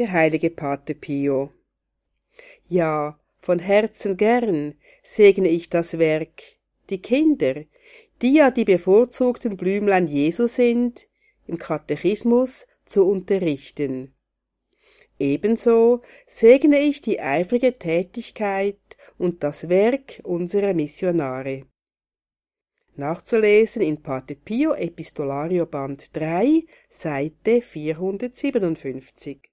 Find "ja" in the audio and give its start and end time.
2.66-3.20, 8.32-8.50